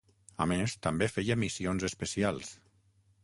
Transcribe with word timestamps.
A 0.45 0.45
més, 0.51 0.73
també 0.85 1.09
feia 1.17 1.37
missions 1.43 1.87
especials. 1.91 2.53